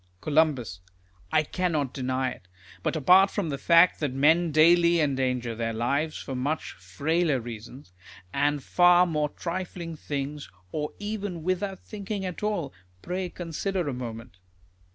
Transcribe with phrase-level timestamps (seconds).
[0.19, 0.39] Col.
[1.31, 2.47] I cannot deny it.
[2.81, 7.93] But, apart from the fact that men daily endanger their lives for much frailer reasons,
[8.33, 14.39] and far more trifling things, or even without thinking at all, pray consider a moment.